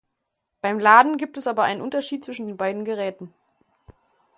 [0.61, 3.35] Beim Laden gibt es aber einen Unterschied zwischen den beiden Geräten.